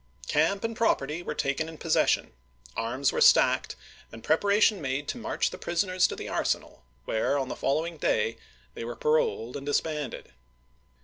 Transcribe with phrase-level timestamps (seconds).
[0.27, 2.33] Camp and property were taken in possession;
[2.75, 3.75] arms were stacked,
[4.11, 8.37] and preparation made to march the prisoners to the arsenal, where on the following day
[8.73, 10.33] they were paroled and disbanded.